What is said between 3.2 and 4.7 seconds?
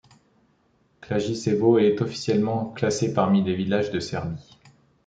les villages de Serbie.